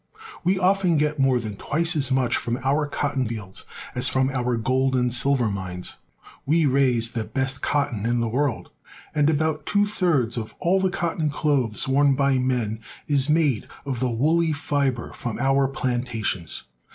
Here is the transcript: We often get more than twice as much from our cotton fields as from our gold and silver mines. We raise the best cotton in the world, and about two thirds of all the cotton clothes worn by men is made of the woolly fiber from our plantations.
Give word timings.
We 0.43 0.57
often 0.57 0.97
get 0.97 1.19
more 1.19 1.39
than 1.39 1.57
twice 1.57 1.95
as 1.95 2.11
much 2.11 2.35
from 2.35 2.57
our 2.65 2.87
cotton 2.87 3.23
fields 3.27 3.65
as 3.93 4.07
from 4.07 4.31
our 4.31 4.57
gold 4.57 4.95
and 4.95 5.13
silver 5.13 5.47
mines. 5.47 5.93
We 6.43 6.65
raise 6.65 7.11
the 7.11 7.23
best 7.23 7.61
cotton 7.61 8.03
in 8.07 8.19
the 8.19 8.27
world, 8.27 8.71
and 9.13 9.29
about 9.29 9.67
two 9.67 9.85
thirds 9.85 10.37
of 10.37 10.55
all 10.57 10.79
the 10.79 10.89
cotton 10.89 11.29
clothes 11.29 11.87
worn 11.87 12.15
by 12.15 12.39
men 12.39 12.79
is 13.05 13.29
made 13.29 13.67
of 13.85 13.99
the 13.99 14.09
woolly 14.09 14.53
fiber 14.53 15.13
from 15.13 15.37
our 15.37 15.67
plantations. 15.67 16.63